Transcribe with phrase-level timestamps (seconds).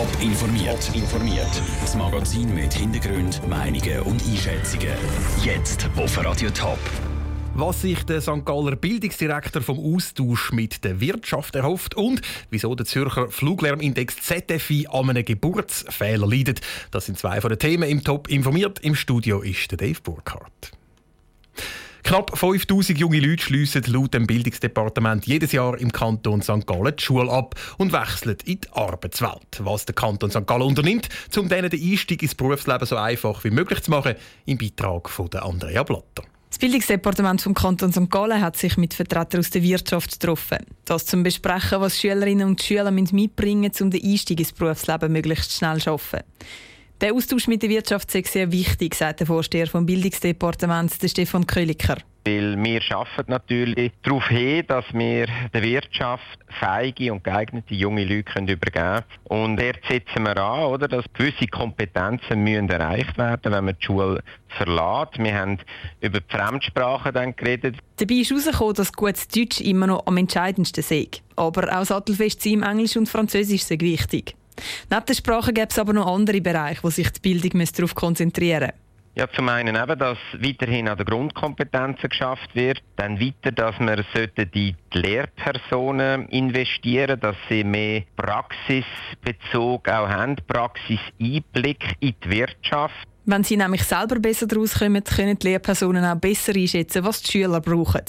[0.00, 0.90] Top informiert.
[0.94, 1.62] informiert.
[1.82, 4.94] Das Magazin mit Hintergrund, Meinungen und Einschätzungen.
[5.44, 6.78] Jetzt auf Radio Top.
[7.52, 8.46] Was sich der St.
[8.46, 15.10] Galler Bildungsdirektor vom Austausch mit der Wirtschaft erhofft und wieso der Zürcher Fluglärmindex ZFI an
[15.10, 16.62] einem Geburtsfehler leidet.
[16.90, 18.78] Das sind zwei von den Themen im Top informiert.
[18.78, 20.72] Im Studio ist der Dave Burkhardt.
[22.10, 26.66] Knapp 5000 junge Leute schliessen laut dem Bildungsdepartement jedes Jahr im Kanton St.
[26.66, 29.60] Gallen die Schule ab und wechseln in die Arbeitswelt.
[29.60, 30.44] Was der Kanton St.
[30.44, 34.58] Gallen unternimmt, um denen den Einstieg ins Berufsleben so einfach wie möglich zu machen, im
[34.58, 36.24] Beitrag von Andrea Blatter.
[36.48, 38.10] Das Bildungsdepartement vom Kanton St.
[38.10, 40.66] Gallen hat sich mit Vertretern aus der Wirtschaft getroffen.
[40.86, 45.52] Das zum Besprechen, was Schülerinnen und Schüler mitbringen müssen, um den Einstieg ins Berufsleben möglichst
[45.52, 46.22] schnell zu schaffen.
[47.00, 51.96] Der Austausch mit der Wirtschaft ist sehr wichtig, sagt der Vorsteher vom Bildungsdepartement, Stefan Köliker.
[52.24, 58.24] Weil wir arbeiten natürlich darauf hin, dass wir der Wirtschaft feige und geeignete junge Leute
[58.24, 59.04] können übergeben können.
[59.24, 63.86] Und dort setzen wir an, oder, dass gewisse Kompetenzen müssen erreicht werden wenn man die
[63.86, 65.18] Schule verlässt.
[65.18, 65.58] Wir haben
[66.00, 67.76] über die Fremdsprachen dann geredet.
[67.96, 71.08] Dabei ist herausgekommen, dass gutes Deutsch immer noch am entscheidendsten sei.
[71.36, 74.34] Aber auch sattelfest sein im Englisch und Französisch sei wichtig.
[74.90, 78.60] Neben den Sprachen gibt es aber noch andere Bereiche, wo sich die Bildung darauf konzentrieren
[78.60, 78.79] müsste.
[79.16, 82.80] Ja, zum einen eben, dass weiterhin an den Grundkompetenzen geschafft wird.
[82.96, 83.96] Dann weiter, dass wir
[84.46, 92.94] die Lehrpersonen investieren, dass sie mehr Praxisbezug auch haben, Praxiseinblick in die Wirtschaft.
[93.26, 97.32] Wenn sie nämlich selber besser daraus kommen, können die Lehrpersonen auch besser einschätzen, was die
[97.32, 98.02] Schüler brauchen.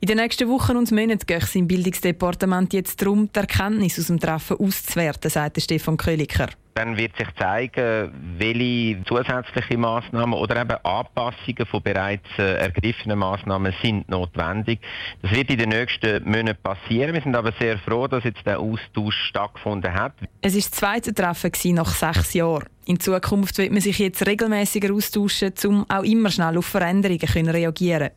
[0.00, 4.08] In den nächsten Wochen und Monaten geht es im Bildungsdepartement jetzt darum, die Erkenntnis aus
[4.08, 6.48] dem Treffen auszuwerten, sagt Stefan Köliker.
[6.74, 13.72] Dann wird sich zeigen, welche zusätzliche Maßnahmen oder eben Anpassungen von bereits äh, ergriffenen Maßnahmen
[13.82, 14.80] sind notwendig.
[15.22, 17.14] Das wird in den nächsten Monaten passieren.
[17.14, 20.12] Wir sind aber sehr froh, dass jetzt der Austausch stattgefunden hat.
[20.42, 22.66] Es war das zweite Treffen nach sechs Jahren.
[22.88, 27.52] In Zukunft wird man sich jetzt regelmäßiger austauschen, um auch immer schnell auf Veränderungen zu
[27.52, 28.10] reagieren.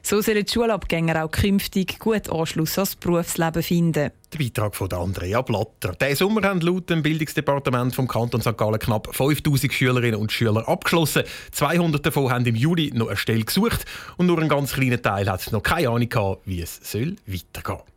[0.00, 4.12] So sollen die Schulabgänger auch künftig gut Anschluss ans Berufsleben finden.
[4.32, 5.96] Der Beitrag von Andrea Blatter.
[6.00, 8.56] Diesen Sommer haben laut dem Bildungsdepartement vom Kanton St.
[8.56, 11.24] Gallen knapp 5000 Schülerinnen und Schüler abgeschlossen.
[11.50, 13.84] 200 davon haben im Juli noch eine Stelle gesucht
[14.18, 17.78] und nur ein ganz kleiner Teil hat noch keine Ahnung gehabt, wie es soll weitergehen
[17.78, 17.91] soll.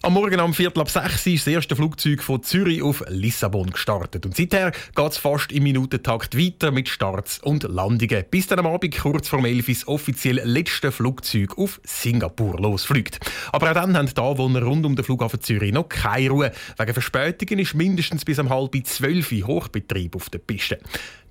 [0.00, 4.24] Am Morgen um Viertel ab sechs ist das erste Flugzeug von Zürich auf Lissabon gestartet.
[4.24, 8.24] Und seither geht es fast im Minutentakt weiter mit Starts und Landungen.
[8.30, 13.18] Bis dann am Abend kurz vor elf das offiziell letzte Flugzeug auf Singapur losfliegt.
[13.50, 16.52] Aber auch dann haben die Anwohner rund um den Flughafen Zürich noch keine Ruhe.
[16.78, 20.78] Wegen Verspätungen ist mindestens bis um halb zwölf Hochbetrieb auf der Piste.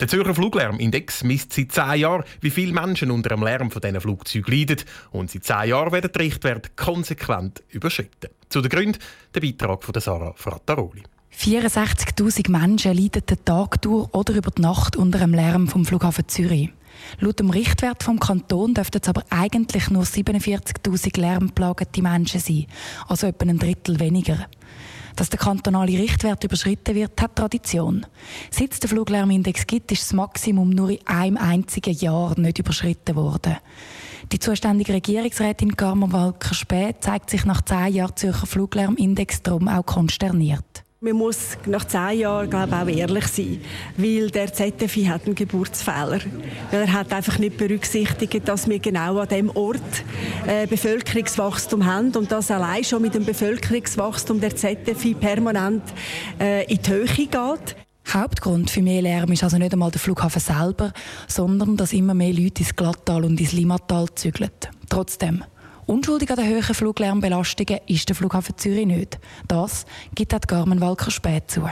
[0.01, 4.01] Der Zürcher Fluglärmindex misst seit zehn Jahren, wie viele Menschen unter dem Lärm von diesen
[4.01, 4.83] Flugzeugen leiden.
[5.11, 8.27] Und seit zehn Jahren werden die Richtwerte konsequent überschritten.
[8.49, 8.99] Zu den Gründen
[9.33, 11.03] der Beitrag von Sarah Frattaroli.
[11.37, 16.27] 64.000 Menschen leiden den Tag durch oder über die Nacht unter dem Lärm vom Flughafen
[16.27, 16.69] Zürich.
[17.19, 22.65] Laut dem Richtwert vom Kanton dürften es aber eigentlich nur 47.000 lärmplagete Menschen sein,
[23.07, 24.47] also etwa ein Drittel weniger.
[25.15, 28.05] Dass der kantonale Richtwert überschritten wird, hat Tradition.
[28.51, 33.15] Seit es den Fluglärmindex gibt, ist das Maximum nur in einem einzigen Jahr nicht überschritten
[33.15, 33.57] worden.
[34.31, 40.83] Die zuständige Regierungsrätin Carmen Walker-Späh zeigt sich nach zehn Jahren Zürcher Fluglärmindex darum auch konsterniert.
[40.99, 43.61] Man muss nach zehn Jahren glaube ich, auch ehrlich sein,
[43.97, 46.19] weil der ZFI hat einen Geburtsfehler.
[46.71, 49.79] Weil er hat einfach nicht berücksichtigt, dass wir genau an dem Ort
[50.47, 55.83] äh, Bevölkerungswachstum haben und das allein schon mit dem Bevölkerungswachstum der ZFI permanent
[56.39, 57.76] äh, in die Höhe geht.
[58.13, 60.93] Hauptgrund für mehr Lärm ist also nicht einmal der Flughafen selber,
[61.27, 64.51] sondern dass immer mehr Leute ins Glattal und ins Limmatal zügeln.
[64.89, 65.43] Trotzdem,
[65.85, 69.19] unschuldig an den hohen Fluglärmbelastungen ist der Flughafen Zürich nicht.
[69.47, 69.85] Das
[70.15, 71.67] gibt auch Carmen Walker spät zu.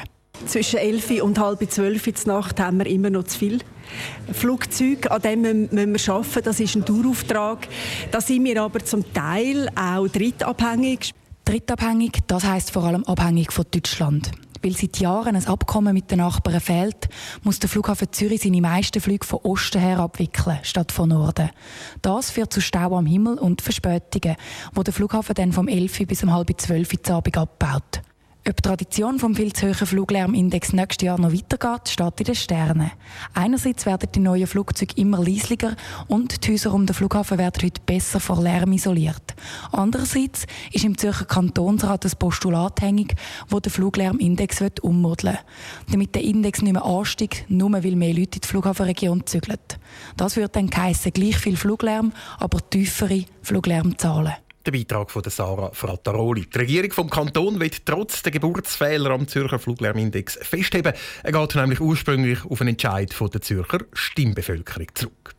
[0.46, 3.60] Zwischen 11 und halb 12 Uhr Nacht haben wir immer noch zu viel.
[4.32, 7.68] Flugzeuge, an dem müssen wir arbeiten, das ist ein Dauerauftrag.
[8.12, 11.14] Da sind wir aber zum Teil auch drittabhängig.
[11.46, 14.32] Drittabhängig, das heißt vor allem abhängig von Deutschland.
[14.64, 17.08] Weil seit Jahren ein Abkommen mit den Nachbarn fehlt,
[17.44, 21.52] muss der Flughafen Zürich seine meisten Flüge von Osten her abwickeln, statt von Norden.
[22.02, 24.38] Das führt zu Stau am Himmel und Verspätungen,
[24.74, 28.02] wo der Flughafen dann vom 11 bis um halb 12 Uhr abbaut.
[28.48, 32.36] Ob die Tradition vom viel zu hohen Fluglärmindex nächstes Jahr noch weitergeht, steht in den
[32.36, 32.92] Sternen.
[33.34, 35.76] Einerseits werden die neuen Flugzeuge immer leislicher
[36.08, 39.34] und die Häuser um den Flughafen werden heute besser vor Lärm isoliert.
[39.72, 43.16] Andererseits ist im Zürcher Kantonsrat ein Postulat hängig,
[43.50, 45.40] wo den Fluglärmindex ummodeln will.
[45.92, 49.58] Damit der Index nicht mehr ansteigt, nur weil mehr Leute in die Flughafenregion zügeln.
[50.18, 54.36] Das würde dann heissen, gleich viel Fluglärm, aber tiefere Fluglärmzahlen.
[54.66, 56.48] Der Beitrag von Sarah Frattaroli.
[56.48, 60.94] Die Regierung vom Kanton wird trotz der Geburtsfehler am Zürcher Fluglärmindex festheben.
[61.22, 65.36] Er geht nämlich ursprünglich auf einen Entscheid von der Zürcher Stimmbevölkerung zurück.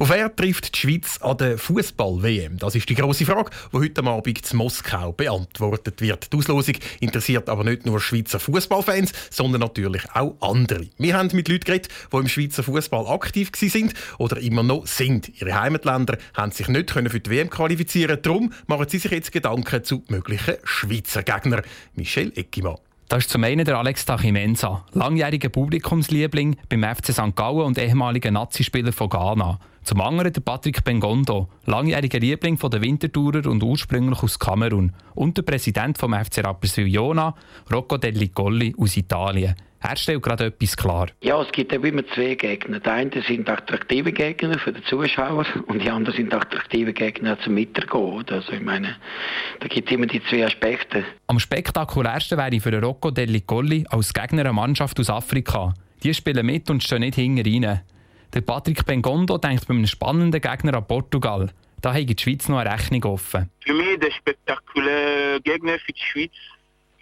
[0.00, 2.56] Auf wer trifft die Schweiz an der Fußball-WM?
[2.56, 6.32] Das ist die große Frage, die heute Abend in Moskau beantwortet wird.
[6.32, 10.88] Die Auslosung interessiert aber nicht nur Schweizer Fußballfans, sondern natürlich auch andere.
[10.96, 15.38] Wir haben mit Leuten geredet, die im Schweizer Fußball aktiv sind oder immer noch sind.
[15.38, 18.22] Ihre Heimatländer haben sich nicht für die WM qualifizieren.
[18.22, 21.60] Darum machen sie sich jetzt Gedanken zu möglichen Schweizer Gegnern.
[21.94, 22.78] Michel Eckimann.
[23.10, 27.34] Das ist zum einen der Alex Tachimensa, langjähriger Publikumsliebling beim FC St.
[27.34, 29.58] Gallen und ehemaliger Nazispieler von Ghana.
[29.82, 34.92] Zum anderen der Patrick Bengondo, langjähriger Liebling von der Wintertourer und ursprünglich aus Kamerun.
[35.16, 37.34] Und der Präsident vom FC Rapperswil Jona,
[37.72, 39.56] Rocco Dellicoli aus Italien.
[39.90, 41.08] Er stellt gerade etwas klar.
[41.20, 42.78] Ja, es gibt immer zwei Gegner.
[42.78, 47.54] Die einen sind attraktive Gegner für die Zuschauer und die anderen sind attraktive Gegner zum
[47.54, 48.24] Mitergehen.
[48.30, 48.94] Also ich meine,
[49.58, 51.04] da gibt es immer die zwei Aspekte.
[51.26, 55.74] Am spektakulärsten wäre für Rocco Dellicoli als Gegner eine Mannschaft aus Afrika.
[56.04, 57.80] Die spielen mit und stehen nicht hinten rein.
[58.32, 61.50] Der Patrick Bengondo denkt bei einem spannenden Gegner an Portugal.
[61.80, 63.50] Da hat die Schweiz noch eine Rechnung offen.
[63.58, 66.32] Für mich der spektakuläre Gegner für die Schweiz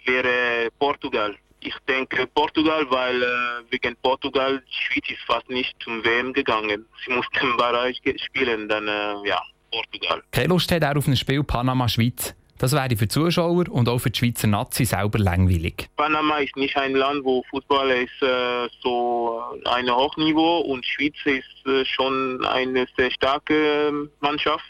[0.05, 1.35] wäre Portugal.
[1.61, 3.27] Ich denke Portugal, weil äh,
[3.69, 6.85] wegen Portugal die Schweiz ist fast nicht zum WM gegangen.
[7.05, 9.41] Sie mussten im Bereich spielen, dann äh, ja,
[9.71, 10.23] Portugal.
[10.31, 12.35] Keine Lust hat er auf ein Spiel Panama-Schweiz.
[12.59, 15.87] Das wäre für die Zuschauer und auch für die Schweizer Nazi selber langweilig.
[15.95, 21.65] Panama ist nicht ein Land, wo Fußball ist äh, so ein Hochniveau und Schweiz ist
[21.65, 24.65] äh, schon eine sehr starke ähm, Mannschaft,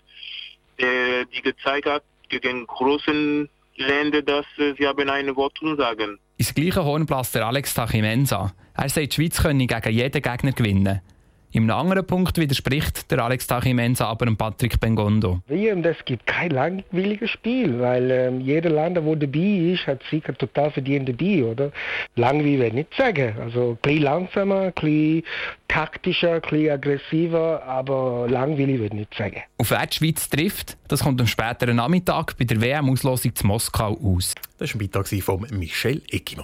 [0.79, 6.19] der, die gezeigt hat gegen großen Länder, dass äh, sie haben ein Wort zu sagen.
[6.39, 8.53] Ins gleiche Horn der Alex Tachimensa.
[8.73, 11.01] Er sagt, die Schweiz könne gegen jeden Gegner gewinnen.
[11.51, 15.41] Im anderen Punkt widerspricht der Alex Tachimensa aber dem Patrick Bengondo.
[15.81, 20.69] Das gibt kein langweiliges Spiel, weil ähm, jeder Land, der dabei ist, hat sicher total
[20.69, 21.71] verdient dabei, oder?
[22.15, 23.35] Langweilig will ich nicht sagen.
[23.41, 25.23] Also ein bisschen langsamer, ein bisschen
[25.67, 29.41] taktischer, ein bisschen aggressiver, aber langweilig will ich nicht sagen.
[29.57, 33.97] Auf wer die Schweiz trifft, das kommt am späteren Nachmittag bei der WM-Auslosung zu Moskau
[34.03, 34.35] aus.
[34.59, 36.43] Das war ein Beitrag von Michel Egimo.